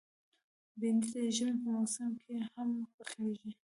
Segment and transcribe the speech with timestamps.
[0.79, 3.51] بېنډۍ د ژمي په موسم کې هم پخېږي